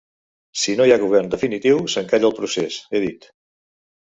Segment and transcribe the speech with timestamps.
[0.61, 3.31] Si no hi ha govern definitiu s’encalla el procés, he dit.